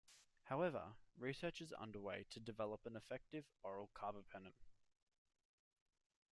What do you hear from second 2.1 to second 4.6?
to develop an effective oral carbapenem.